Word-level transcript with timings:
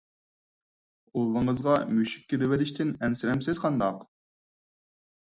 ئۇۋىڭىزغا 1.19 1.75
مۈشۈك 1.97 2.23
كىرىۋېلىشتىن 2.31 2.93
ئەنسىرەمسىز 3.09 3.61
قانداق؟ 3.65 4.01